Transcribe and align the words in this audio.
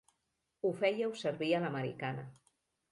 Ho 0.63 0.71
fèieu 0.79 1.15
servir 1.21 1.53
a 1.59 1.61
l'americana. 1.67 2.29